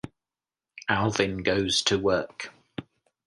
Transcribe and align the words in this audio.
Alvyn 0.89 1.43
goes 1.43 1.83
to 1.83 1.99
work. 1.99 2.51